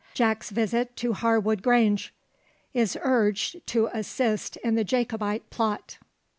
JACK'S 0.15 0.49
VISIT 0.49 0.95
TO 0.95 1.13
HARWOOD 1.13 1.61
GRANGE 1.61 2.11
IS 2.73 2.97
URGED 3.03 3.67
TO 3.67 3.87
ASSIST 3.93 4.57
IN 4.63 4.73
THE 4.73 4.83
JACOBITE 4.83 5.51
PLOT. 5.51 5.99